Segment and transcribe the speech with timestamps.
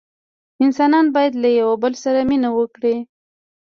[0.63, 2.95] انسانان باید له یوه بل سره مینه وکړي.